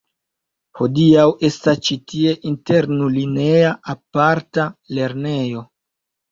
[0.79, 5.67] Hodiaŭ estas ĉi tie internulineja aparta lernejo.